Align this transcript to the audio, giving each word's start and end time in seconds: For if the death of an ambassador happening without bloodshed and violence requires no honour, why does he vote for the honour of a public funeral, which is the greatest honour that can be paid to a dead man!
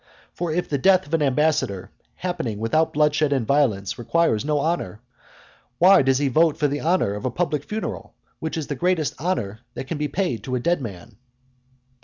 For 0.33 0.51
if 0.51 0.67
the 0.67 0.79
death 0.79 1.05
of 1.05 1.13
an 1.13 1.21
ambassador 1.21 1.91
happening 2.15 2.57
without 2.57 2.91
bloodshed 2.91 3.31
and 3.31 3.45
violence 3.45 3.99
requires 3.99 4.43
no 4.43 4.59
honour, 4.59 4.99
why 5.77 6.01
does 6.01 6.17
he 6.17 6.27
vote 6.27 6.57
for 6.57 6.67
the 6.67 6.81
honour 6.81 7.13
of 7.13 7.23
a 7.25 7.29
public 7.29 7.63
funeral, 7.63 8.15
which 8.39 8.57
is 8.57 8.65
the 8.65 8.73
greatest 8.75 9.21
honour 9.21 9.59
that 9.75 9.85
can 9.85 9.99
be 9.99 10.07
paid 10.07 10.43
to 10.45 10.55
a 10.55 10.59
dead 10.59 10.81
man! 10.81 11.17